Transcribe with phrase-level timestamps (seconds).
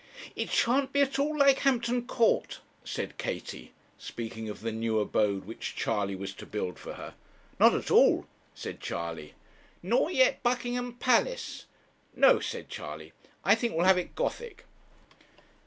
[0.35, 5.45] 'It shan't be at all like Hampton Court,' said Katie, speaking of the new abode
[5.45, 7.13] which Charley was to build for her.
[7.59, 8.25] 'Not at all,'
[8.55, 9.35] said Charley.
[9.83, 11.67] 'Nor yet Buckingham Palace.'
[12.15, 14.65] 'No,' said Charley, 'I think we'll have it Gothic.'